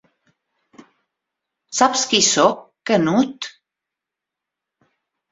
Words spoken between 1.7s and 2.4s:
¿Saps qui